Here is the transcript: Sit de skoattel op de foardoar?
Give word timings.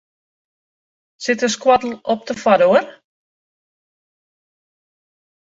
Sit 1.25 1.39
de 1.43 1.47
skoattel 1.55 1.93
op 2.13 2.21
de 2.29 2.33
foardoar? 2.41 2.85